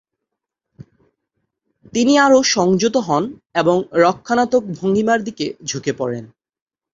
[1.93, 3.23] তিনি আরও সংযত হন
[3.55, 6.25] এবং রক্ষণাত্মক ভঙ্গীমার দিকে ঝুঁকে পড়েন।